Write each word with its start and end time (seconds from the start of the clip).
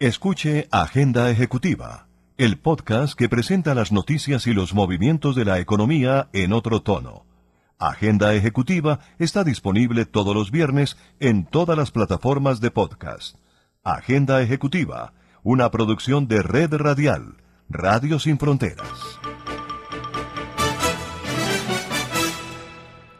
Escuche 0.00 0.66
Agenda 0.72 1.30
Ejecutiva, 1.30 2.08
el 2.36 2.58
podcast 2.58 3.16
que 3.16 3.28
presenta 3.28 3.76
las 3.76 3.92
noticias 3.92 4.48
y 4.48 4.52
los 4.52 4.74
movimientos 4.74 5.36
de 5.36 5.44
la 5.44 5.60
economía 5.60 6.30
en 6.32 6.52
otro 6.52 6.82
tono. 6.82 7.26
Agenda 7.78 8.34
Ejecutiva 8.34 8.98
está 9.20 9.44
disponible 9.44 10.04
todos 10.04 10.34
los 10.34 10.50
viernes 10.50 10.96
en 11.20 11.46
todas 11.46 11.78
las 11.78 11.92
plataformas 11.92 12.60
de 12.60 12.72
podcast. 12.72 13.36
Agenda 13.84 14.42
Ejecutiva, 14.42 15.12
una 15.44 15.70
producción 15.70 16.26
de 16.26 16.42
Red 16.42 16.74
Radial, 16.74 17.36
Radio 17.68 18.18
Sin 18.18 18.36
Fronteras. 18.36 19.20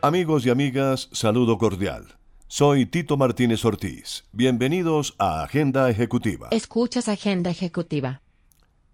Amigos 0.02 0.44
y 0.44 0.50
amigas, 0.50 1.08
saludo 1.12 1.56
cordial. 1.56 2.16
Soy 2.56 2.86
Tito 2.86 3.16
Martínez 3.16 3.64
Ortiz. 3.64 4.26
Bienvenidos 4.30 5.16
a 5.18 5.42
Agenda 5.42 5.90
Ejecutiva. 5.90 6.50
Escuchas 6.52 7.08
Agenda 7.08 7.50
Ejecutiva. 7.50 8.22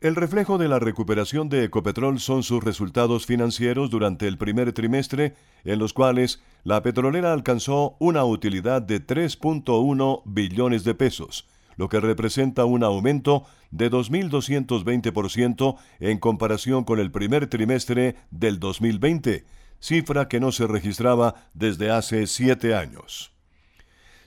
El 0.00 0.16
reflejo 0.16 0.56
de 0.56 0.66
la 0.66 0.78
recuperación 0.78 1.50
de 1.50 1.64
Ecopetrol 1.64 2.20
son 2.20 2.42
sus 2.42 2.64
resultados 2.64 3.26
financieros 3.26 3.90
durante 3.90 4.26
el 4.26 4.38
primer 4.38 4.72
trimestre, 4.72 5.34
en 5.64 5.78
los 5.78 5.92
cuales 5.92 6.42
la 6.64 6.82
petrolera 6.82 7.34
alcanzó 7.34 7.96
una 7.98 8.24
utilidad 8.24 8.80
de 8.80 9.06
3.1 9.06 10.22
billones 10.24 10.82
de 10.82 10.94
pesos, 10.94 11.46
lo 11.76 11.90
que 11.90 12.00
representa 12.00 12.64
un 12.64 12.82
aumento 12.82 13.44
de 13.70 13.90
2.220% 13.90 15.76
en 15.98 16.16
comparación 16.18 16.84
con 16.84 16.98
el 16.98 17.10
primer 17.10 17.46
trimestre 17.46 18.16
del 18.30 18.58
2020, 18.58 19.44
cifra 19.80 20.28
que 20.28 20.40
no 20.40 20.50
se 20.50 20.66
registraba 20.66 21.34
desde 21.52 21.90
hace 21.90 22.26
siete 22.26 22.74
años. 22.74 23.34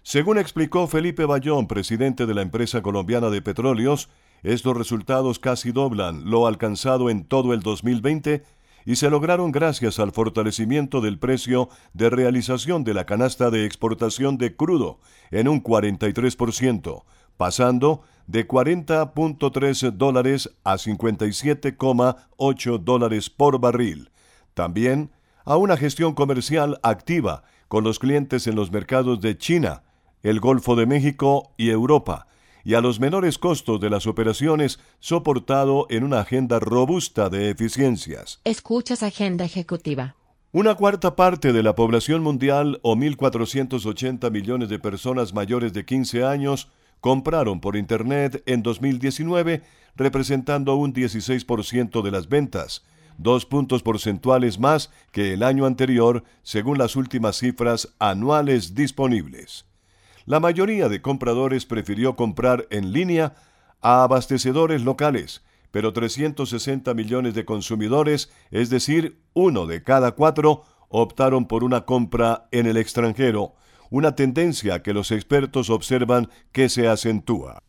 Según 0.04 0.38
explicó 0.38 0.86
Felipe 0.88 1.24
Bayón, 1.24 1.66
presidente 1.66 2.26
de 2.26 2.34
la 2.34 2.42
empresa 2.42 2.82
colombiana 2.82 3.30
de 3.30 3.42
petróleos, 3.42 4.10
estos 4.44 4.76
resultados 4.76 5.40
casi 5.40 5.72
doblan 5.72 6.30
lo 6.30 6.46
alcanzado 6.46 7.10
en 7.10 7.24
todo 7.24 7.54
el 7.54 7.62
2020 7.62 8.44
y 8.86 8.98
se 8.98 9.10
lograron 9.10 9.54
gracias 9.54 10.00
al 10.00 10.12
fortalecimiento 10.12 11.00
del 11.00 11.20
precio 11.20 11.70
de 11.94 12.10
realización 12.10 12.84
de 12.84 12.94
la 12.94 13.06
canasta 13.06 13.50
de 13.50 13.66
exportación 13.66 14.38
de 14.38 14.58
crudo 14.58 15.00
en 15.32 15.48
un 15.48 15.64
43%, 15.64 17.04
pasando 17.38 18.02
de 18.28 18.46
40.3 18.46 19.92
dólares 19.92 20.54
a 20.66 20.74
57,8 20.74 22.80
dólares 22.80 23.30
por 23.30 23.62
barril. 23.62 24.12
También 24.54 25.12
a 25.46 25.56
una 25.56 25.78
gestión 25.78 26.14
comercial 26.14 26.78
activa 26.84 27.44
con 27.70 27.86
los 27.86 28.00
clientes 28.00 28.48
en 28.48 28.56
los 28.56 28.70
mercados 28.70 29.22
de 29.22 29.38
China, 29.38 29.84
el 30.24 30.40
Golfo 30.40 30.78
de 30.78 30.86
México 30.86 31.54
y 31.58 31.70
Europa, 31.70 32.28
y 32.64 32.76
a 32.76 32.82
los 32.82 33.02
menores 33.02 33.38
costos 33.38 33.82
de 33.82 33.90
las 33.90 34.08
operaciones 34.08 34.80
soportado 35.00 35.86
en 35.90 36.06
una 36.06 36.22
agenda 36.22 36.60
robusta 36.60 37.30
de 37.30 37.50
eficiencias. 37.50 38.40
Escuchas 38.46 39.04
Agenda 39.04 39.44
Ejecutiva. 39.44 40.16
Una 40.54 40.76
cuarta 40.76 41.18
parte 41.18 41.52
de 41.52 41.62
la 41.62 41.76
población 41.76 42.24
mundial, 42.24 42.80
o 42.84 42.96
1.480 42.96 44.32
millones 44.32 44.70
de 44.70 44.80
personas 44.80 45.34
mayores 45.34 45.74
de 45.74 45.84
15 45.84 46.24
años, 46.24 46.70
compraron 47.02 47.60
por 47.60 47.76
Internet 47.76 48.44
en 48.46 48.64
2019, 48.64 49.62
representando 49.98 50.76
un 50.76 50.94
16% 50.94 52.02
de 52.02 52.12
las 52.12 52.30
ventas, 52.30 52.86
dos 53.18 53.46
puntos 53.46 53.84
porcentuales 53.84 54.58
más 54.58 54.90
que 55.12 55.34
el 55.34 55.44
año 55.44 55.66
anterior, 55.66 56.24
según 56.44 56.78
las 56.78 56.96
últimas 56.96 57.38
cifras 57.38 57.94
anuales 58.00 58.74
disponibles 58.74 59.66
la 60.26 60.40
mayoría 60.40 60.90
de 60.90 61.02
compradores 61.02 61.66
prefirió 61.66 62.16
comprar 62.16 62.68
en 62.70 62.94
línea 62.94 63.36
a 63.82 64.04
abastecedores 64.04 64.84
locales, 64.84 65.44
pero 65.72 65.92
360 65.92 66.94
millones 66.94 67.34
de 67.34 67.46
consumidores, 67.46 68.32
es 68.52 68.70
decir, 68.70 69.20
uno 69.34 69.66
de 69.66 69.84
cada 69.84 70.12
cuatro, 70.12 70.64
optaron 70.90 71.48
por 71.48 71.64
una 71.64 71.86
compra 71.86 72.48
en 72.52 72.68
el 72.68 72.78
extranjero, 72.78 73.56
una 73.90 74.16
tendencia 74.16 74.82
que 74.82 74.94
los 74.94 75.12
expertos 75.12 75.70
observan 75.70 76.30
que 76.52 76.70
se 76.70 76.88
acentúa. 76.88 77.62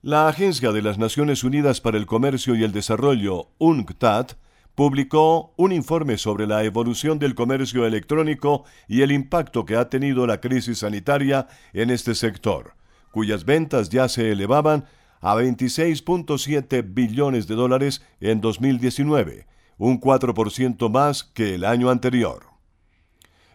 La 0.00 0.28
Agencia 0.28 0.72
de 0.72 0.82
las 0.82 0.98
Naciones 0.98 1.44
Unidas 1.44 1.80
para 1.80 1.98
el 1.98 2.06
Comercio 2.06 2.56
y 2.56 2.64
el 2.64 2.72
Desarrollo, 2.72 3.50
UNCTAD, 3.58 4.32
publicó 4.74 5.52
un 5.56 5.72
informe 5.72 6.16
sobre 6.18 6.46
la 6.46 6.64
evolución 6.64 7.18
del 7.18 7.34
comercio 7.34 7.86
electrónico 7.86 8.64
y 8.88 9.02
el 9.02 9.12
impacto 9.12 9.64
que 9.64 9.76
ha 9.76 9.88
tenido 9.88 10.26
la 10.26 10.40
crisis 10.40 10.78
sanitaria 10.78 11.46
en 11.72 11.90
este 11.90 12.14
sector, 12.14 12.74
cuyas 13.10 13.44
ventas 13.44 13.90
ya 13.90 14.08
se 14.08 14.32
elevaban 14.32 14.86
a 15.20 15.36
26.7 15.36 16.84
billones 16.86 17.46
de 17.46 17.54
dólares 17.54 18.02
en 18.20 18.40
2019, 18.40 19.46
un 19.78 20.00
4% 20.00 20.90
más 20.90 21.24
que 21.24 21.54
el 21.54 21.64
año 21.64 21.90
anterior. 21.90 22.46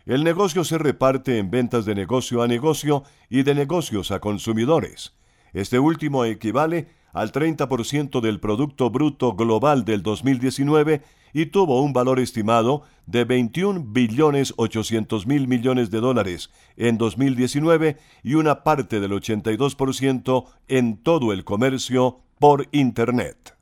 El 0.05 0.23
negocio 0.23 0.63
se 0.63 0.77
reparte 0.77 1.37
en 1.37 1.51
ventas 1.51 1.83
de 1.83 1.93
negocio 1.93 2.41
a 2.41 2.47
negocio 2.47 3.03
y 3.29 3.43
de 3.43 3.53
negocios 3.53 4.11
a 4.11 4.21
consumidores. 4.21 5.13
Este 5.51 5.79
último 5.79 6.23
equivale 6.23 6.87
al 7.19 7.31
30% 7.31 8.21
del 8.21 8.39
Producto 8.39 8.89
Bruto 8.89 9.33
Global 9.33 9.85
del 9.85 10.03
2019 10.03 11.01
y 11.33 11.47
tuvo 11.47 11.81
un 11.81 11.93
valor 11.93 12.19
estimado 12.19 12.83
de 13.05 13.25
21 13.25 13.85
billones 13.87 14.53
800 14.57 15.27
mil 15.27 15.47
millones 15.47 15.91
de 15.91 15.99
dólares 15.99 16.49
en 16.77 16.97
2019 16.97 17.97
y 18.23 18.35
una 18.35 18.63
parte 18.63 18.99
del 18.99 19.11
82% 19.11 20.45
en 20.67 20.97
todo 20.97 21.33
el 21.33 21.43
comercio 21.43 22.19
por 22.39 22.67
Internet. 22.71 23.55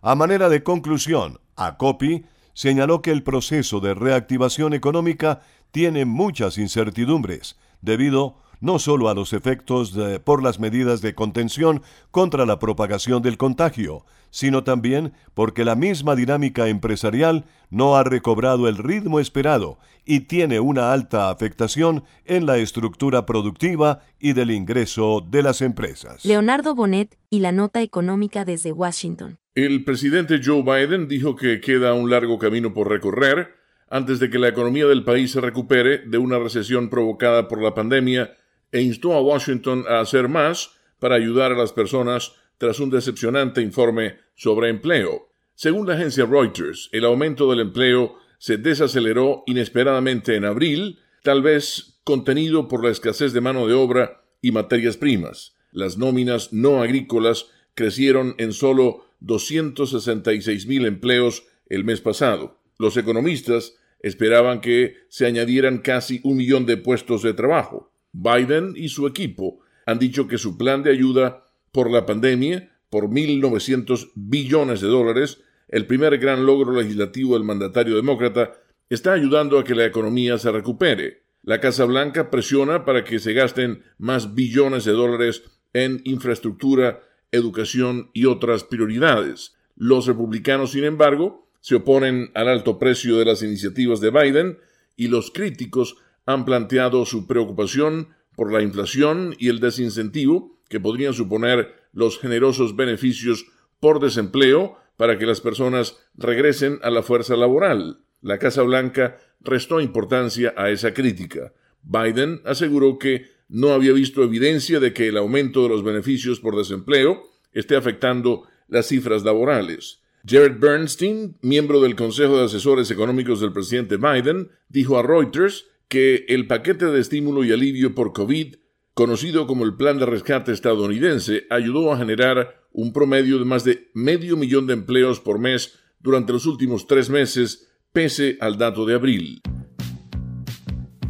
A 0.02 0.16
manera 0.16 0.48
de 0.48 0.64
conclusión, 0.64 1.40
ACOPI 1.56 2.26
señaló 2.54 3.02
que 3.02 3.12
el 3.12 3.24
proceso 3.24 3.80
de 3.80 3.94
reactivación 3.94 4.74
económica 4.74 5.42
tiene 5.72 6.06
muchas 6.06 6.58
incertidumbres, 6.58 7.58
debido 7.82 8.38
no 8.60 8.80
solo 8.80 9.10
a 9.10 9.14
los 9.14 9.34
efectos 9.34 9.98
por 10.24 10.44
las 10.44 10.60
medidas 10.60 11.02
de 11.02 11.16
contención 11.16 11.82
contra 12.12 12.46
la 12.46 12.60
propagación 12.60 13.22
del 13.22 13.38
contagio, 13.38 14.06
sino 14.30 14.64
también 14.64 15.14
porque 15.34 15.64
la 15.64 15.76
misma 15.76 16.16
dinámica 16.16 16.68
empresarial 16.68 17.46
no 17.70 17.96
ha 17.96 18.04
recobrado 18.04 18.68
el 18.68 18.78
ritmo 18.78 19.20
esperado 19.20 19.80
y 20.06 20.22
tiene 20.22 20.60
una 20.60 20.92
alta 20.94 21.30
afectación 21.30 22.04
en 22.26 22.46
la 22.46 22.58
estructura 22.58 23.26
productiva 23.26 24.02
y 24.20 24.34
del 24.34 24.52
ingreso 24.52 25.26
de 25.26 25.42
las 25.42 25.62
empresas. 25.62 26.26
Leonardo 26.26 26.76
Bonet 26.76 27.18
y 27.30 27.40
la 27.40 27.52
nota 27.52 27.82
económica 27.82 28.46
desde 28.46 28.72
Washington. 28.72 29.40
El 29.56 29.86
presidente 29.86 30.42
Joe 30.44 30.64
Biden 30.64 31.08
dijo 31.08 31.36
que 31.36 31.62
queda 31.62 31.94
un 31.94 32.10
largo 32.10 32.38
camino 32.38 32.74
por 32.74 32.90
recorrer 32.90 33.56
antes 33.90 34.20
de 34.20 34.30
que 34.30 34.40
la 34.40 34.50
economía 34.50 34.86
del 34.86 35.06
país 35.06 35.32
se 35.32 35.42
recupere 35.42 36.00
de 36.00 36.18
una 36.18 36.40
recesión 36.40 36.90
provocada 36.90 37.48
por 37.48 37.62
la 37.62 37.74
pandemia 37.74 38.36
e 38.76 38.82
instó 38.82 39.14
a 39.14 39.22
Washington 39.22 39.86
a 39.88 40.02
hacer 40.02 40.28
más 40.28 40.72
para 41.00 41.16
ayudar 41.16 41.54
a 41.54 41.58
las 41.58 41.72
personas 41.72 42.34
tras 42.58 42.82
un 42.82 42.90
decepcionante 42.90 43.62
informe 43.62 44.18
sobre 44.36 44.68
empleo. 44.68 45.30
Según 45.54 45.88
la 45.88 45.94
agencia 45.94 46.26
Reuters, 46.26 46.90
el 46.92 47.06
aumento 47.06 47.50
del 47.50 47.62
empleo 47.62 48.18
se 48.38 48.58
desaceleró 48.58 49.44
inesperadamente 49.46 50.36
en 50.36 50.44
abril, 50.44 51.00
tal 51.24 51.42
vez 51.42 52.02
contenido 52.04 52.68
por 52.68 52.84
la 52.84 52.92
escasez 52.92 53.32
de 53.32 53.40
mano 53.40 53.66
de 53.66 53.76
obra 53.76 54.26
y 54.42 54.52
materias 54.52 54.98
primas. 54.98 55.56
Las 55.72 55.98
nóminas 55.98 56.52
no 56.52 56.82
agrícolas 56.82 57.46
crecieron 57.76 58.36
en 58.40 58.52
solo 58.52 59.06
266 59.22 60.68
mil 60.68 60.86
empleos 60.86 61.46
el 61.70 61.86
mes 61.86 62.02
pasado. 62.02 62.60
Los 62.78 62.98
economistas 62.98 63.78
esperaban 64.02 64.60
que 64.60 64.98
se 65.08 65.26
añadieran 65.26 65.78
casi 65.78 66.20
un 66.26 66.36
millón 66.36 66.66
de 66.66 66.76
puestos 66.76 67.22
de 67.22 67.34
trabajo. 67.34 67.95
Biden 68.16 68.74
y 68.76 68.90
su 68.90 69.08
equipo 69.08 69.60
han 69.86 70.00
dicho 70.00 70.28
que 70.28 70.38
su 70.38 70.58
plan 70.58 70.84
de 70.84 70.92
ayuda 70.92 71.46
por 71.72 71.92
la 71.92 72.06
pandemia, 72.06 72.72
por 72.90 73.10
1.900 73.10 74.12
billones 74.16 74.80
de 74.80 74.88
dólares, 74.88 75.42
el 75.68 75.86
primer 75.86 76.18
gran 76.18 76.46
logro 76.46 76.72
legislativo 76.72 77.34
del 77.34 77.44
mandatario 77.44 77.98
demócrata, 77.98 78.54
está 78.90 79.12
ayudando 79.14 79.60
a 79.60 79.64
que 79.64 79.76
la 79.76 79.86
economía 79.86 80.38
se 80.38 80.52
recupere. 80.52 81.24
La 81.44 81.60
Casa 81.60 81.86
Blanca 81.86 82.32
presiona 82.32 82.86
para 82.86 83.04
que 83.04 83.20
se 83.20 83.34
gasten 83.34 83.84
más 83.98 84.34
billones 84.34 84.86
de 84.86 84.94
dólares 84.94 85.44
en 85.74 86.02
infraestructura, 86.06 87.02
educación 87.32 88.10
y 88.14 88.26
otras 88.26 88.64
prioridades. 88.64 89.56
Los 89.76 90.08
republicanos, 90.08 90.72
sin 90.72 90.86
embargo, 90.86 91.50
se 91.60 91.76
oponen 91.76 92.32
al 92.34 92.48
alto 92.48 92.80
precio 92.80 93.18
de 93.18 93.26
las 93.26 93.44
iniciativas 93.44 94.00
de 94.00 94.12
Biden 94.12 94.58
y 94.96 95.10
los 95.10 95.32
críticos 95.32 95.98
han 96.26 96.46
planteado 96.46 97.06
su 97.06 97.28
preocupación 97.28 98.10
por 98.36 98.52
la 98.52 98.62
inflación 98.62 99.36
y 99.38 99.50
el 99.50 99.60
desincentivo 99.60 100.60
que 100.70 100.80
podrían 100.80 101.14
suponer 101.14 101.76
los 101.94 102.20
generosos 102.20 102.76
beneficios 102.76 103.46
por 103.80 104.00
desempleo 104.00 104.78
para 104.98 105.18
que 105.18 105.26
las 105.26 105.42
personas 105.42 105.98
regresen 106.16 106.80
a 106.82 106.90
la 106.90 107.04
fuerza 107.04 107.36
laboral. 107.36 108.00
La 108.22 108.40
Casa 108.40 108.64
Blanca 108.64 109.18
restó 109.42 109.80
importancia 109.80 110.54
a 110.58 110.70
esa 110.70 110.94
crítica. 110.94 111.54
Biden 111.84 112.42
aseguró 112.46 112.98
que 112.98 113.28
no 113.48 113.70
había 113.70 113.94
visto 113.94 114.24
evidencia 114.24 114.80
de 114.80 114.94
que 114.94 115.08
el 115.08 115.18
aumento 115.18 115.64
de 115.64 115.70
los 115.70 115.84
beneficios 115.84 116.40
por 116.40 116.58
desempleo 116.58 117.24
esté 117.54 117.76
afectando 117.76 118.44
las 118.68 118.88
cifras 118.88 119.24
laborales. 119.24 120.02
Jared 120.28 120.58
Bernstein, 120.60 121.38
miembro 121.42 121.80
del 121.82 121.96
Consejo 121.96 122.38
de 122.38 122.46
Asesores 122.46 122.90
Económicos 122.90 123.40
del 123.40 123.54
presidente 123.54 123.98
Biden, 123.98 124.50
dijo 124.70 124.98
a 124.98 125.04
Reuters 125.04 125.68
que 125.88 126.26
el 126.28 126.48
paquete 126.48 126.86
de 126.86 127.00
estímulo 127.00 127.44
y 127.44 127.52
alivio 127.52 127.96
por 127.96 128.14
COVID, 128.14 128.56
conocido 128.94 129.48
como 129.48 129.66
el 129.66 129.76
Plan 129.76 130.00
de 130.00 130.06
Rescate 130.06 130.52
estadounidense, 130.52 131.44
ayudó 131.50 131.92
a 131.92 131.98
generar 131.98 132.66
un 132.72 132.92
promedio 132.92 133.40
de 133.40 133.46
más 133.46 133.64
de 133.64 133.90
medio 133.94 134.38
millón 134.38 134.68
de 134.68 134.74
empleos 134.74 135.20
por 135.20 135.40
mes 135.40 135.80
durante 136.00 136.34
los 136.34 136.46
últimos 136.46 136.88
tres 136.88 137.10
meses, 137.10 137.68
pese 137.92 138.38
al 138.42 138.58
dato 138.58 138.86
de 138.86 138.96
abril. 138.96 139.42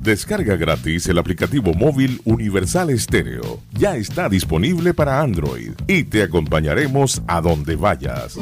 Descarga 0.06 0.56
gratis 0.56 1.08
el 1.08 1.18
aplicativo 1.18 1.74
móvil 1.74 2.22
Universal 2.26 2.92
Estéreo. 2.92 3.60
Ya 3.74 3.98
está 3.98 4.30
disponible 4.30 4.94
para 4.94 5.20
Android 5.20 5.72
y 5.88 6.04
te 6.04 6.22
acompañaremos 6.22 7.24
a 7.28 7.42
donde 7.42 7.76
vayas. 7.76 8.38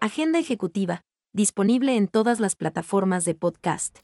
Agenda 0.00 0.38
ejecutiva 0.38 1.02
disponible 1.36 1.96
en 1.96 2.08
todas 2.08 2.40
las 2.40 2.56
plataformas 2.56 3.26
de 3.26 3.34
podcast. 3.34 3.98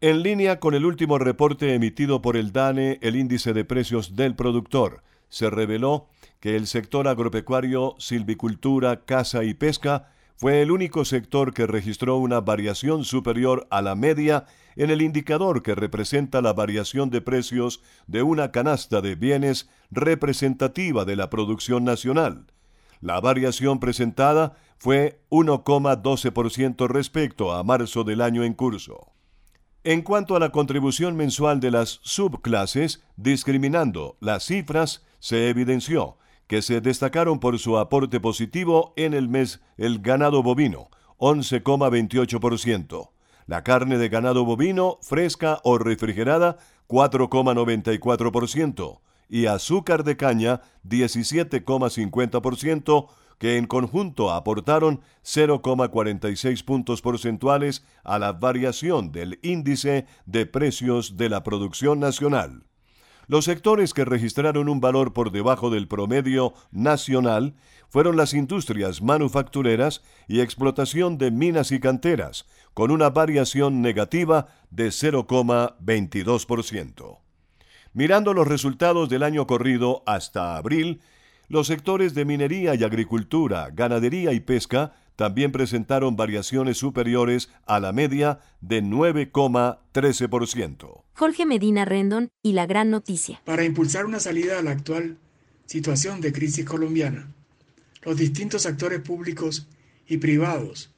En 0.00 0.24
línea 0.24 0.58
con 0.58 0.74
el 0.74 0.84
último 0.84 1.18
reporte 1.18 1.72
emitido 1.72 2.20
por 2.20 2.36
el 2.36 2.52
DANE, 2.52 2.98
el 3.00 3.14
índice 3.14 3.52
de 3.52 3.64
precios 3.64 4.16
del 4.16 4.34
productor, 4.34 5.04
se 5.28 5.50
reveló 5.50 6.08
que 6.40 6.56
el 6.56 6.66
sector 6.66 7.06
agropecuario, 7.06 7.94
silvicultura, 7.98 9.04
caza 9.04 9.44
y 9.44 9.54
pesca 9.54 10.10
fue 10.36 10.62
el 10.62 10.72
único 10.72 11.04
sector 11.04 11.54
que 11.54 11.68
registró 11.68 12.16
una 12.16 12.40
variación 12.40 13.04
superior 13.04 13.68
a 13.70 13.80
la 13.80 13.94
media 13.94 14.46
en 14.74 14.90
el 14.90 15.00
indicador 15.00 15.62
que 15.62 15.76
representa 15.76 16.42
la 16.42 16.52
variación 16.54 17.08
de 17.08 17.20
precios 17.20 17.82
de 18.08 18.24
una 18.24 18.50
canasta 18.50 19.00
de 19.00 19.14
bienes 19.14 19.70
representativa 19.92 21.04
de 21.04 21.14
la 21.14 21.30
producción 21.30 21.84
nacional. 21.84 22.46
La 23.00 23.20
variación 23.20 23.78
presentada 23.78 24.56
fue 24.78 25.20
1,12% 25.30 26.88
respecto 26.88 27.52
a 27.52 27.64
marzo 27.64 28.04
del 28.04 28.20
año 28.20 28.44
en 28.44 28.54
curso. 28.54 29.12
En 29.82 30.02
cuanto 30.02 30.34
a 30.34 30.40
la 30.40 30.50
contribución 30.50 31.16
mensual 31.16 31.60
de 31.60 31.70
las 31.70 32.00
subclases, 32.02 33.02
discriminando 33.16 34.16
las 34.20 34.44
cifras, 34.44 35.04
se 35.18 35.50
evidenció 35.50 36.16
que 36.46 36.62
se 36.62 36.80
destacaron 36.80 37.40
por 37.40 37.58
su 37.58 37.76
aporte 37.78 38.20
positivo 38.20 38.92
en 38.96 39.12
el 39.14 39.28
mes 39.28 39.60
el 39.76 39.98
ganado 40.00 40.42
bovino, 40.42 40.88
11,28%, 41.18 43.10
la 43.46 43.62
carne 43.62 43.98
de 43.98 44.08
ganado 44.08 44.44
bovino 44.44 44.98
fresca 45.02 45.60
o 45.64 45.76
refrigerada, 45.78 46.56
4,94%, 46.88 49.00
y 49.28 49.46
azúcar 49.46 50.02
de 50.04 50.16
caña 50.16 50.62
17,50%, 50.86 53.08
que 53.44 53.58
en 53.58 53.66
conjunto 53.66 54.32
aportaron 54.32 55.02
0,46 55.22 56.64
puntos 56.64 57.02
porcentuales 57.02 57.84
a 58.02 58.18
la 58.18 58.32
variación 58.32 59.12
del 59.12 59.38
índice 59.42 60.06
de 60.24 60.46
precios 60.46 61.18
de 61.18 61.28
la 61.28 61.42
producción 61.42 62.00
nacional. 62.00 62.62
Los 63.26 63.44
sectores 63.44 63.92
que 63.92 64.06
registraron 64.06 64.70
un 64.70 64.80
valor 64.80 65.12
por 65.12 65.30
debajo 65.30 65.68
del 65.68 65.88
promedio 65.88 66.54
nacional 66.72 67.54
fueron 67.90 68.16
las 68.16 68.32
industrias 68.32 69.02
manufactureras 69.02 70.00
y 70.26 70.40
explotación 70.40 71.18
de 71.18 71.30
minas 71.30 71.70
y 71.70 71.80
canteras, 71.80 72.46
con 72.72 72.90
una 72.90 73.10
variación 73.10 73.82
negativa 73.82 74.46
de 74.70 74.86
0,22%. 74.86 77.18
Mirando 77.92 78.32
los 78.32 78.48
resultados 78.48 79.10
del 79.10 79.22
año 79.22 79.46
corrido 79.46 80.02
hasta 80.06 80.56
abril, 80.56 81.02
los 81.54 81.68
sectores 81.68 82.14
de 82.14 82.24
minería 82.24 82.74
y 82.74 82.82
agricultura, 82.82 83.70
ganadería 83.72 84.32
y 84.32 84.40
pesca 84.40 84.96
también 85.14 85.52
presentaron 85.52 86.16
variaciones 86.16 86.78
superiores 86.78 87.48
a 87.64 87.78
la 87.78 87.92
media 87.92 88.40
de 88.60 88.82
9,13%. 88.82 91.04
Jorge 91.14 91.46
Medina 91.46 91.84
Rendon 91.84 92.32
y 92.42 92.54
la 92.54 92.66
gran 92.66 92.90
noticia. 92.90 93.40
Para 93.44 93.64
impulsar 93.64 94.04
una 94.04 94.18
salida 94.18 94.58
a 94.58 94.62
la 94.62 94.72
actual 94.72 95.16
situación 95.66 96.20
de 96.20 96.32
crisis 96.32 96.64
colombiana, 96.64 97.28
los 98.02 98.16
distintos 98.16 98.66
actores 98.66 99.00
públicos 99.00 99.68
y 100.08 100.16
privados 100.16 100.90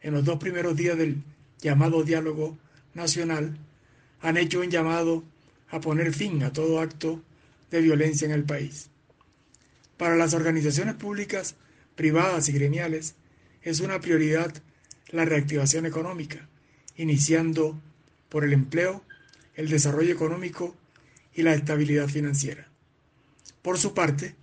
en 0.00 0.14
los 0.14 0.24
dos 0.24 0.38
primeros 0.38 0.76
días 0.76 0.96
del 0.96 1.24
llamado 1.60 2.04
diálogo 2.04 2.56
nacional 2.94 3.58
han 4.20 4.36
hecho 4.36 4.60
un 4.60 4.70
llamado 4.70 5.24
a 5.70 5.80
poner 5.80 6.14
fin 6.14 6.44
a 6.44 6.52
todo 6.52 6.78
acto 6.78 7.20
de 7.72 7.80
violencia 7.80 8.26
en 8.26 8.32
el 8.32 8.44
país. 8.44 8.90
Para 9.96 10.16
las 10.16 10.34
organizaciones 10.34 10.94
públicas, 10.94 11.56
privadas 11.94 12.48
y 12.48 12.52
gremiales, 12.52 13.14
es 13.62 13.80
una 13.80 14.00
prioridad 14.00 14.52
la 15.08 15.24
reactivación 15.24 15.86
económica, 15.86 16.48
iniciando 16.96 17.80
por 18.28 18.44
el 18.44 18.52
empleo, 18.52 19.04
el 19.54 19.68
desarrollo 19.68 20.12
económico 20.12 20.76
y 21.34 21.42
la 21.42 21.54
estabilidad 21.54 22.08
financiera. 22.08 22.68
Por 23.62 23.78
su 23.78 23.94
parte, 23.94 24.34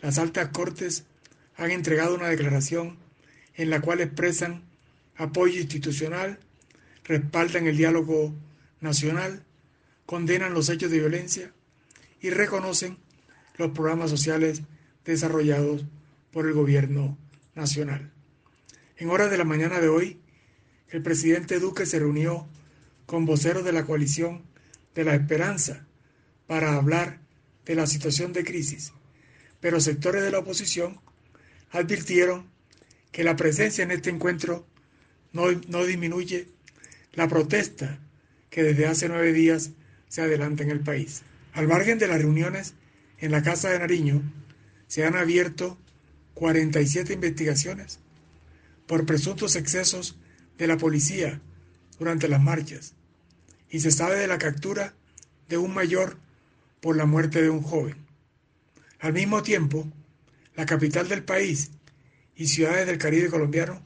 las 0.00 0.18
altas 0.18 0.48
cortes 0.48 1.04
han 1.56 1.70
entregado 1.70 2.14
una 2.14 2.28
declaración 2.28 2.98
en 3.54 3.70
la 3.70 3.80
cual 3.80 4.00
expresan 4.00 4.64
apoyo 5.16 5.60
institucional, 5.60 6.38
respaldan 7.04 7.66
el 7.66 7.76
diálogo 7.76 8.34
nacional 8.80 9.46
condenan 10.06 10.54
los 10.54 10.68
hechos 10.68 10.90
de 10.90 11.00
violencia 11.00 11.52
y 12.20 12.30
reconocen 12.30 12.96
los 13.56 13.72
programas 13.72 14.10
sociales 14.10 14.62
desarrollados 15.06 15.84
por 16.32 16.46
el 16.46 16.52
gobierno 16.52 17.16
nacional. 17.54 18.12
En 18.98 19.10
horas 19.10 19.30
de 19.30 19.38
la 19.38 19.44
mañana 19.44 19.80
de 19.80 19.88
hoy, 19.88 20.20
el 20.90 21.02
presidente 21.02 21.58
Duque 21.58 21.86
se 21.86 21.98
reunió 21.98 22.46
con 23.06 23.24
voceros 23.24 23.64
de 23.64 23.72
la 23.72 23.84
coalición 23.84 24.42
de 24.94 25.04
la 25.04 25.14
esperanza 25.14 25.86
para 26.46 26.74
hablar 26.74 27.20
de 27.64 27.74
la 27.74 27.86
situación 27.86 28.32
de 28.32 28.44
crisis, 28.44 28.92
pero 29.60 29.80
sectores 29.80 30.22
de 30.22 30.30
la 30.30 30.38
oposición 30.38 31.00
advirtieron 31.70 32.46
que 33.12 33.24
la 33.24 33.36
presencia 33.36 33.82
en 33.84 33.90
este 33.90 34.10
encuentro 34.10 34.66
no, 35.32 35.46
no 35.68 35.84
disminuye 35.84 36.48
la 37.12 37.28
protesta 37.28 37.98
que 38.50 38.62
desde 38.62 38.86
hace 38.86 39.08
nueve 39.08 39.32
días 39.32 39.70
se 40.08 40.22
adelanta 40.22 40.62
en 40.62 40.70
el 40.70 40.80
país. 40.80 41.22
Al 41.52 41.68
margen 41.68 41.98
de 41.98 42.08
las 42.08 42.18
reuniones 42.18 42.74
en 43.18 43.32
la 43.32 43.42
Casa 43.42 43.70
de 43.70 43.78
Nariño, 43.78 44.22
se 44.86 45.04
han 45.04 45.16
abierto 45.16 45.78
47 46.34 47.14
investigaciones 47.14 47.98
por 48.86 49.06
presuntos 49.06 49.56
excesos 49.56 50.16
de 50.58 50.66
la 50.66 50.76
policía 50.76 51.40
durante 51.98 52.28
las 52.28 52.42
marchas 52.42 52.94
y 53.70 53.80
se 53.80 53.90
sabe 53.90 54.16
de 54.16 54.26
la 54.26 54.38
captura 54.38 54.94
de 55.48 55.58
un 55.58 55.74
mayor 55.74 56.18
por 56.80 56.96
la 56.96 57.06
muerte 57.06 57.42
de 57.42 57.50
un 57.50 57.62
joven. 57.62 57.96
Al 59.00 59.12
mismo 59.12 59.42
tiempo, 59.42 59.90
la 60.54 60.66
capital 60.66 61.08
del 61.08 61.24
país 61.24 61.70
y 62.34 62.46
ciudades 62.46 62.86
del 62.86 62.98
Caribe 62.98 63.28
colombiano 63.28 63.82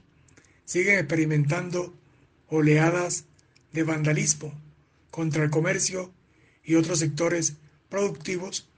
siguen 0.64 0.98
experimentando 0.98 1.94
oleadas 2.48 3.24
de 3.72 3.82
vandalismo 3.84 4.52
contra 5.10 5.44
el 5.44 5.50
comercio 5.50 6.12
y 6.64 6.74
otros 6.74 6.98
sectores 6.98 7.54
productivos 7.88 8.68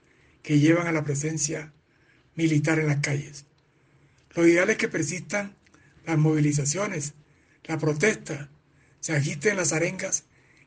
que 0.41 0.59
llevan 0.59 0.87
a 0.87 0.91
la 0.91 1.03
presencia 1.03 1.71
militar 2.35 2.79
en 2.79 2.87
las 2.87 2.99
calles. 2.99 3.45
Lo 4.35 4.47
ideal 4.47 4.69
es 4.69 4.77
que 4.77 4.87
persistan 4.87 5.55
las 6.05 6.17
movilizaciones, 6.17 7.13
la 7.65 7.77
protesta, 7.77 8.49
se 8.99 9.15
agiten 9.15 9.57
las 9.57 9.73
arengas 9.73 10.23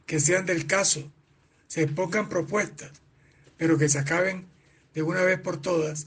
que 0.06 0.20
sean 0.20 0.46
del 0.46 0.66
caso, 0.66 1.10
se 1.66 1.86
pongan 1.88 2.28
propuestas, 2.28 2.92
pero 3.56 3.78
que 3.78 3.88
se 3.88 3.98
acaben 3.98 4.46
de 4.94 5.02
una 5.02 5.22
vez 5.22 5.40
por 5.40 5.60
todas 5.60 6.06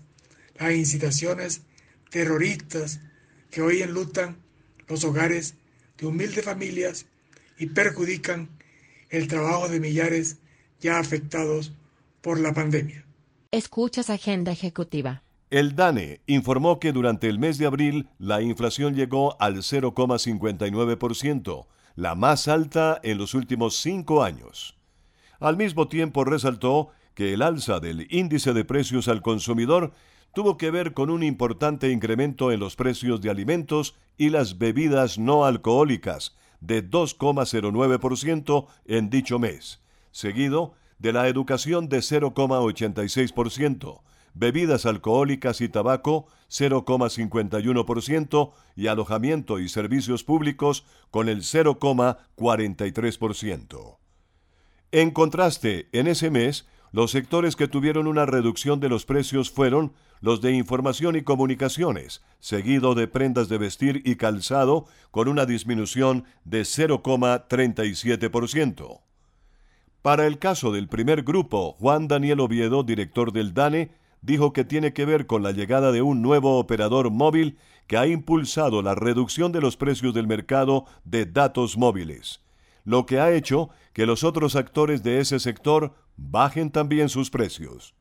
las 0.58 0.74
incitaciones 0.74 1.62
terroristas 2.10 3.02
que 3.52 3.62
hoy 3.62 3.82
enlutan 3.82 4.38
los 4.88 5.04
hogares 5.04 5.56
de 5.98 6.08
humildes 6.08 6.46
familias 6.46 7.06
y 7.58 7.68
perjudican 7.68 8.50
el 9.10 9.28
trabajo 9.28 9.70
de 9.70 9.80
millares 9.80 10.38
ya 10.80 11.00
afectados 11.00 11.74
por 12.22 12.40
la 12.40 12.54
pandemia. 12.54 13.06
Escuchas 13.52 14.10
Agenda 14.10 14.52
Ejecutiva. 14.52 15.24
El 15.50 15.76
DANE 15.76 16.22
informó 16.28 16.80
que 16.80 16.92
durante 16.92 17.28
el 17.28 17.40
mes 17.40 17.58
de 17.58 17.66
abril 17.66 18.08
la 18.20 18.44
inflación 18.44 18.94
llegó 18.94 19.36
al 19.42 19.58
0,59%, 19.58 21.66
la 21.96 22.14
más 22.14 22.48
alta 22.48 23.00
en 23.02 23.18
los 23.18 23.34
últimos 23.34 23.78
cinco 23.78 24.22
años. 24.22 24.78
Al 25.40 25.58
mismo 25.58 25.88
tiempo 25.88 26.24
resaltó 26.24 26.90
que 27.16 27.34
el 27.34 27.42
alza 27.42 27.80
del 27.80 28.06
índice 28.12 28.54
de 28.54 28.64
precios 28.64 29.08
al 29.08 29.24
consumidor 29.24 29.92
tuvo 30.36 30.56
que 30.56 30.70
ver 30.70 30.94
con 30.94 31.10
un 31.10 31.24
importante 31.24 31.90
incremento 31.90 32.52
en 32.52 32.60
los 32.60 32.76
precios 32.76 33.20
de 33.20 33.32
alimentos 33.32 33.96
y 34.18 34.30
las 34.30 34.60
bebidas 34.60 35.18
no 35.18 35.46
alcohólicas, 35.46 36.36
de 36.62 36.88
2,09% 36.88 38.68
en 38.86 39.10
dicho 39.10 39.40
mes, 39.40 39.82
seguido 40.12 40.76
de 41.00 41.12
la 41.12 41.28
educación 41.28 41.90
de 41.90 41.98
0,86%, 42.00 44.02
bebidas 44.34 44.86
alcohólicas 44.86 45.62
y 45.62 45.70
tabaco 45.70 46.28
0,51% 46.50 48.52
y 48.76 48.88
alojamiento 48.88 49.60
y 49.60 49.70
servicios 49.70 50.24
públicos 50.24 50.84
con 51.12 51.30
el 51.30 51.42
0,43%. 51.42 53.98
En 54.92 55.12
contraste, 55.12 55.88
en 55.92 56.08
ese 56.08 56.32
mes, 56.32 56.66
los 56.92 57.12
sectores 57.12 57.56
que 57.56 57.68
tuvieron 57.68 58.08
una 58.08 58.26
reducción 58.26 58.80
de 58.80 58.90
los 58.90 59.06
precios 59.06 59.52
fueron 59.52 59.94
los 60.22 60.42
de 60.42 60.54
información 60.54 61.16
y 61.16 61.22
comunicaciones, 61.22 62.24
seguido 62.40 62.96
de 62.96 63.08
prendas 63.08 63.48
de 63.48 63.60
vestir 63.60 64.02
y 64.06 64.16
calzado, 64.16 64.88
con 65.12 65.28
una 65.28 65.46
disminución 65.46 66.26
de 66.44 66.62
0,37%. 66.62 69.02
Para 70.02 70.26
el 70.26 70.40
caso 70.40 70.72
del 70.72 70.88
primer 70.88 71.22
grupo, 71.24 71.74
Juan 71.74 72.08
Daniel 72.08 72.40
Oviedo, 72.40 72.82
director 72.84 73.32
del 73.32 73.54
DANE, 73.54 73.92
dijo 74.22 74.54
que 74.54 74.64
tiene 74.64 74.94
que 74.94 75.06
ver 75.06 75.28
con 75.28 75.44
la 75.44 75.52
llegada 75.52 75.92
de 75.92 76.02
un 76.02 76.22
nuevo 76.22 76.60
operador 76.60 77.12
móvil 77.12 77.58
que 77.88 77.98
ha 77.98 78.08
impulsado 78.08 78.82
la 78.82 78.96
reducción 78.96 79.52
de 79.52 79.62
los 79.62 79.78
precios 79.78 80.14
del 80.14 80.28
mercado 80.28 80.86
de 81.04 81.26
datos 81.26 81.78
móviles, 81.78 82.42
lo 82.84 83.06
que 83.06 83.20
ha 83.20 83.32
hecho 83.32 83.70
que 83.94 84.06
los 84.06 84.24
otros 84.24 84.56
actores 84.56 85.04
de 85.04 85.20
ese 85.20 85.40
sector 85.40 85.94
bajen 86.16 86.72
también 86.72 87.10
sus 87.10 87.30
precios. 87.30 87.96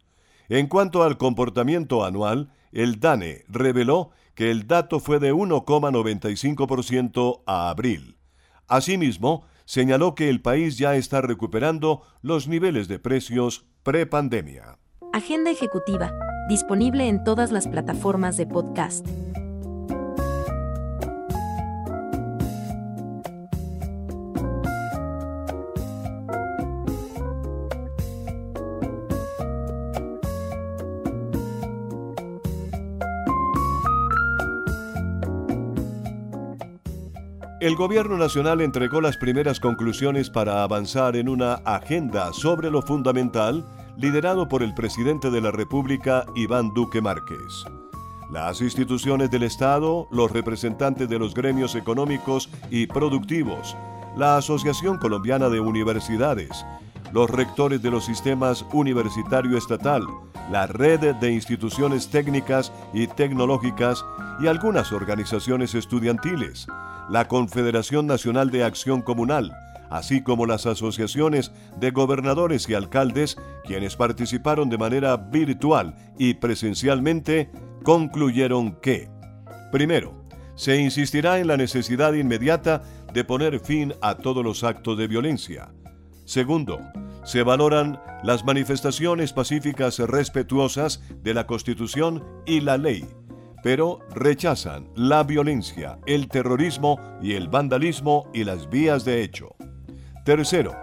En 0.49 0.67
cuanto 0.67 1.03
al 1.03 1.19
comportamiento 1.19 2.05
anual, 2.05 2.53
el 2.73 3.01
DANE 3.01 3.45
reveló 3.49 4.11
que 4.35 4.51
el 4.51 4.67
dato 4.67 5.01
fue 5.01 5.19
de 5.19 5.35
1,95% 5.35 7.43
a 7.47 7.71
abril. 7.71 8.17
Asimismo, 8.67 9.45
señaló 9.65 10.15
que 10.15 10.29
el 10.29 10.41
país 10.41 10.79
ya 10.79 10.97
está 10.97 11.21
recuperando 11.21 12.03
los 12.23 12.49
niveles 12.49 12.89
de 12.89 12.99
precios 12.99 13.67
prepandemia. 13.83 14.79
Agenda 15.19 15.51
ejecutiva, 15.51 16.13
disponible 16.49 17.09
en 17.09 17.25
todas 17.25 17.51
las 17.51 17.67
plataformas 17.67 18.37
de 18.37 18.47
podcast. 18.47 19.05
El 37.61 37.75
Gobierno 37.75 38.17
Nacional 38.17 38.61
entregó 38.61 39.01
las 39.01 39.17
primeras 39.17 39.59
conclusiones 39.59 40.31
para 40.31 40.63
avanzar 40.63 41.17
en 41.17 41.29
una 41.29 41.55
agenda 41.55 42.33
sobre 42.33 42.71
lo 42.71 42.83
fundamental 42.83 43.65
liderado 43.99 44.49
por 44.49 44.63
el 44.63 44.75
presidente 44.75 45.29
de 45.29 45.41
la 45.41 45.51
República, 45.51 46.25
Iván 46.37 46.73
Duque 46.73 47.03
Márquez. 47.03 47.65
Las 48.31 48.61
instituciones 48.61 49.29
del 49.29 49.43
Estado, 49.43 50.07
los 50.13 50.31
representantes 50.31 51.09
de 51.09 51.19
los 51.19 51.35
gremios 51.35 51.75
económicos 51.75 52.49
y 52.71 52.87
productivos, 52.87 53.77
la 54.17 54.37
Asociación 54.37 54.99
Colombiana 54.99 55.49
de 55.49 55.59
Universidades, 55.59 56.65
los 57.13 57.29
rectores 57.29 57.83
de 57.83 57.91
los 57.91 58.05
sistemas 58.05 58.65
universitario 58.73 59.59
estatal, 59.59 60.07
la 60.53 60.69
red 60.69 61.17
de 61.17 61.33
instituciones 61.33 62.09
técnicas 62.09 62.73
y 62.95 63.09
tecnológicas 63.09 64.05
y 64.41 64.47
algunas 64.47 64.93
organizaciones 64.93 65.75
estudiantiles, 65.75 66.69
la 67.09 67.27
Confederación 67.27 68.07
Nacional 68.07 68.51
de 68.53 68.63
Acción 68.63 69.03
Comunal, 69.03 69.53
así 69.91 70.23
como 70.23 70.47
las 70.47 70.67
asociaciones 70.67 71.53
de 71.79 71.91
gobernadores 71.91 72.69
y 72.69 72.75
alcaldes, 72.75 73.37
quienes 73.65 73.97
participaron 73.97 74.69
de 74.69 74.79
manera 74.79 75.17
virtual 75.17 75.95
y 76.19 76.35
presencialmente, 76.35 77.51
concluyeron 77.83 78.77
que, 78.81 79.09
primero, 79.73 80.25
se 80.55 80.81
insistirá 80.81 81.39
en 81.39 81.47
la 81.47 81.57
necesidad 81.57 82.13
inmediata 82.15 82.83
de 83.13 83.25
poner 83.25 83.61
fin 83.61 83.95
a 84.03 84.17
todos 84.17 84.45
los 84.45 84.65
actos 84.65 84.99
de 84.99 85.07
violencia. 85.07 85.71
Segundo, 86.25 86.81
se 87.25 87.43
valoran 87.43 88.01
las 88.23 88.45
manifestaciones 88.45 89.33
pacíficas 89.33 89.99
respetuosas 89.99 91.03
de 91.23 91.35
la 91.35 91.47
Constitución 91.47 92.25
y 92.47 92.61
la 92.61 92.77
ley, 92.77 93.07
pero 93.63 94.01
rechazan 94.15 94.89
la 94.95 95.23
violencia, 95.23 95.99
el 96.07 96.29
terrorismo 96.29 96.99
y 97.23 97.35
el 97.35 97.49
vandalismo 97.49 98.31
y 98.35 98.45
las 98.45 98.69
vías 98.69 99.05
de 99.05 99.23
hecho. 99.23 99.58
Tercero, 100.29 100.77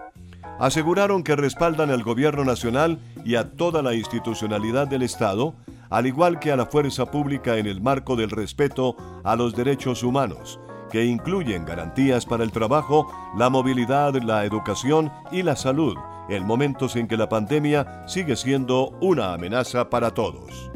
aseguraron 0.59 1.21
que 1.21 1.35
respaldan 1.35 1.91
al 1.91 2.01
gobierno 2.01 2.43
nacional 2.43 2.97
y 3.23 3.35
a 3.35 3.51
toda 3.51 3.83
la 3.83 3.93
institucionalidad 3.93 4.87
del 4.87 5.03
Estado, 5.03 5.53
al 5.91 6.07
igual 6.07 6.39
que 6.39 6.51
a 6.51 6.55
la 6.55 6.65
fuerza 6.65 7.11
pública 7.11 7.57
en 7.57 7.67
el 7.67 7.79
marco 7.79 8.15
del 8.15 8.31
respeto 8.31 8.97
a 9.23 9.35
los 9.35 9.55
derechos 9.55 10.01
humanos, 10.01 10.59
que 10.89 11.05
incluyen 11.05 11.63
garantías 11.63 12.25
para 12.25 12.43
el 12.43 12.51
trabajo, 12.51 13.05
la 13.37 13.51
movilidad, 13.51 14.15
la 14.15 14.45
educación 14.45 15.11
y 15.31 15.43
la 15.43 15.55
salud, 15.55 15.95
en 16.27 16.43
momentos 16.43 16.95
en 16.95 17.07
que 17.07 17.15
la 17.15 17.29
pandemia 17.29 18.01
sigue 18.07 18.35
siendo 18.35 18.97
una 18.99 19.35
amenaza 19.35 19.91
para 19.91 20.09
todos. 20.09 20.71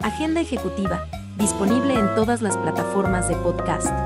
Agenda 0.00 0.40
Ejecutiva, 0.40 1.04
disponible 1.36 1.92
en 1.92 2.14
todas 2.14 2.40
las 2.40 2.56
plataformas 2.56 3.28
de 3.28 3.34
podcast. 3.34 4.05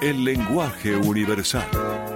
el 0.00 0.24
lenguaje 0.24 0.96
universal. 0.96 1.68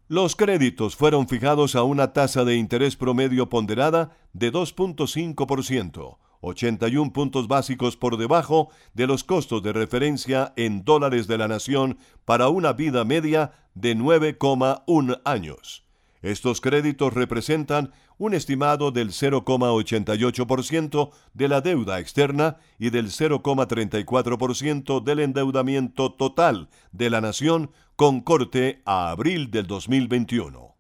Los 0.08 0.36
créditos 0.36 0.96
fueron 0.96 1.28
fijados 1.28 1.76
a 1.76 1.84
una 1.84 2.14
tasa 2.14 2.44
de 2.44 2.56
interés 2.56 2.96
promedio 2.96 3.48
ponderada 3.48 4.18
de 4.34 4.52
2.5%, 4.52 6.18
81 6.42 7.14
puntos 7.14 7.48
básicos 7.48 7.96
por 7.96 8.18
debajo 8.18 8.70
de 8.96 9.06
los 9.06 9.24
costos 9.24 9.62
de 9.62 9.72
referencia 9.72 10.52
en 10.56 10.84
dólares 10.84 11.28
de 11.28 11.38
la 11.38 11.48
nación 11.48 12.00
para 12.26 12.50
una 12.50 12.74
vida 12.74 13.06
media 13.06 13.52
de 13.76 13.96
9,1 13.96 15.22
años. 15.26 15.89
Estos 16.22 16.60
créditos 16.60 17.14
representan 17.14 17.94
un 18.18 18.34
estimado 18.34 18.92
del 18.92 19.12
0,88% 19.12 21.12
de 21.34 21.48
la 21.48 21.62
deuda 21.62 22.00
externa 22.00 22.58
y 22.78 22.90
del 22.90 23.08
0,34% 23.08 25.02
del 25.02 25.22
endeudamiento 25.22 26.12
total 26.12 26.68
de 26.92 27.10
la 27.10 27.22
nación 27.22 27.72
con 27.96 28.20
corte 28.22 28.82
a 28.86 29.12
abril 29.12 29.50
del 29.50 29.66
2021. 29.68 30.76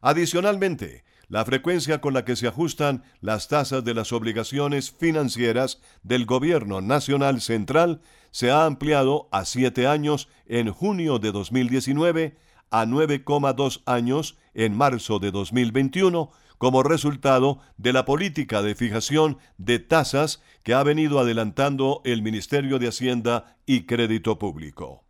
Adicionalmente, 0.00 1.04
la 1.28 1.44
frecuencia 1.44 2.00
con 2.00 2.14
la 2.14 2.24
que 2.24 2.36
se 2.36 2.48
ajustan 2.48 3.02
las 3.20 3.48
tasas 3.48 3.84
de 3.84 3.94
las 3.94 4.12
obligaciones 4.12 4.90
financieras 4.90 5.80
del 6.02 6.26
Gobierno 6.26 6.80
Nacional 6.80 7.40
Central 7.40 8.00
se 8.30 8.50
ha 8.50 8.66
ampliado 8.66 9.28
a 9.32 9.44
siete 9.44 9.86
años 9.86 10.28
en 10.46 10.70
junio 10.70 11.18
de 11.18 11.32
2019 11.32 12.36
a 12.72 12.84
9,2 12.86 13.82
años 13.86 14.36
en 14.54 14.76
marzo 14.76 15.18
de 15.20 15.30
2021 15.30 16.30
como 16.58 16.82
resultado 16.82 17.58
de 17.76 17.92
la 17.92 18.04
política 18.04 18.62
de 18.62 18.74
fijación 18.74 19.38
de 19.58 19.78
tasas 19.78 20.42
que 20.62 20.74
ha 20.74 20.82
venido 20.82 21.18
adelantando 21.18 22.02
el 22.04 22.22
Ministerio 22.22 22.78
de 22.78 22.88
Hacienda 22.88 23.56
y 23.66 23.84
Crédito 23.86 24.38
Público. 24.38 25.04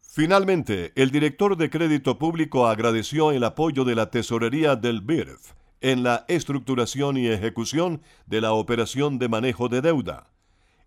Finalmente, 0.00 0.92
el 0.96 1.10
director 1.10 1.56
de 1.56 1.70
Crédito 1.70 2.18
Público 2.18 2.66
agradeció 2.66 3.32
el 3.32 3.44
apoyo 3.44 3.84
de 3.84 3.94
la 3.94 4.10
Tesorería 4.10 4.74
del 4.74 5.00
BIRF 5.00 5.52
en 5.80 6.02
la 6.02 6.24
estructuración 6.28 7.16
y 7.16 7.28
ejecución 7.28 8.02
de 8.26 8.40
la 8.40 8.52
operación 8.52 9.18
de 9.18 9.28
manejo 9.28 9.68
de 9.68 9.82
deuda. 9.82 10.28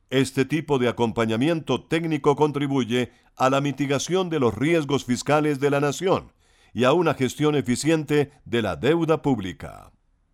Este 0.09 0.43
tipo 0.43 0.79
de 0.79 0.87
acompañamiento 0.87 1.83
técnico 1.83 2.35
contribuye 2.35 3.11
a 3.35 3.51
la 3.51 3.61
mitigación 3.61 4.29
de 4.29 4.39
los 4.39 4.55
riesgos 4.55 5.05
fiscales 5.05 5.59
de 5.59 5.69
la 5.69 5.79
nación 5.79 6.33
y 6.73 6.85
a 6.85 6.93
una 6.93 7.13
gestión 7.13 7.55
eficiente 7.55 8.31
de 8.43 8.63
la 8.63 8.75
deuda 8.75 9.21
pública. 9.21 9.91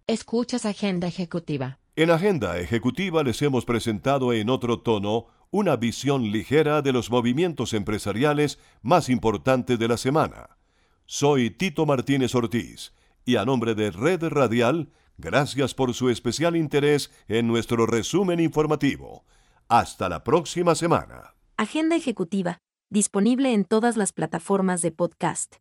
Escuchas 0.08 0.66
Agenda 0.66 1.08
Ejecutiva. 1.08 1.80
En 1.98 2.10
Agenda 2.10 2.58
Ejecutiva 2.58 3.22
les 3.24 3.42
hemos 3.42 3.66
presentado 3.66 4.32
en 4.32 4.50
otro 4.50 4.80
tono 4.80 5.28
una 5.52 5.76
visión 5.76 6.32
ligera 6.32 6.82
de 6.82 6.94
los 6.94 7.12
movimientos 7.12 7.74
empresariales 7.74 8.60
más 8.82 9.10
importantes 9.10 9.78
de 9.78 9.88
la 9.90 9.98
semana. 9.98 10.58
Soy 11.06 11.50
Tito 11.50 11.86
Martínez 11.86 12.34
Ortiz 12.34 12.94
y 13.26 13.36
a 13.36 13.44
nombre 13.44 13.76
de 13.76 13.92
Red 13.92 14.24
Radial, 14.24 14.90
gracias 15.18 15.74
por 15.74 15.94
su 15.94 16.10
especial 16.10 16.56
interés 16.56 17.12
en 17.28 17.48
nuestro 17.48 17.86
resumen 17.86 18.40
informativo. 18.40 19.26
Hasta 19.68 20.10
la 20.10 20.24
próxima 20.24 20.76
semana. 20.76 21.34
Agenda 21.58 21.96
ejecutiva, 21.96 22.60
disponible 22.92 23.52
en 23.52 23.66
todas 23.66 23.98
las 23.98 24.14
plataformas 24.14 24.84
de 24.84 24.92
podcast. 24.92 25.56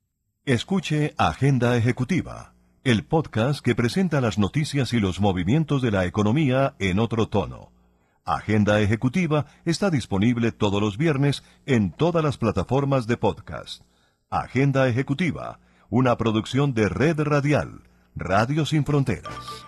Escuche 0.45 1.15
Agenda 1.17 1.75
Ejecutiva, 1.75 2.53
el 2.85 3.07
podcast 3.07 3.65
que 3.65 3.75
presenta 3.75 4.21
las 4.21 4.37
noticias 4.37 4.93
y 4.93 5.01
los 5.01 5.21
movimientos 5.21 5.81
de 5.81 5.91
la 5.91 6.05
economía 6.05 6.75
en 6.81 6.99
otro 6.99 7.31
tono. 7.31 7.73
Agenda 8.27 8.79
Ejecutiva 8.79 9.47
está 9.65 9.89
disponible 9.89 10.53
todos 10.53 10.83
los 10.83 10.99
viernes 10.99 11.43
en 11.65 11.91
todas 11.91 12.23
las 12.23 12.37
plataformas 12.37 13.07
de 13.07 13.17
podcast. 13.17 13.85
Agenda 14.29 14.87
Ejecutiva, 14.87 15.61
una 15.89 16.19
producción 16.19 16.75
de 16.75 16.91
Red 16.91 17.21
Radial, 17.21 17.85
Radio 18.15 18.67
Sin 18.67 18.85
Fronteras. 18.85 19.65